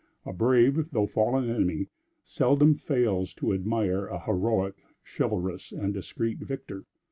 A 0.25 0.33
brave 0.33 0.89
though 0.93 1.05
fallen 1.05 1.47
enemy, 1.47 1.89
seldom 2.23 2.73
fails 2.73 3.35
to 3.35 3.53
admire 3.53 4.07
a 4.07 4.17
heroic, 4.17 4.73
chivalrous 5.05 5.71
and 5.71 5.93
discreet 5.93 6.39
victor. 6.39 6.85